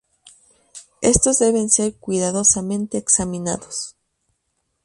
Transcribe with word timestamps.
Estos 1.01 1.37
deben 1.37 1.69
ser 1.69 1.93
cuidadosamente 1.93 2.97
examinados. 2.97 3.95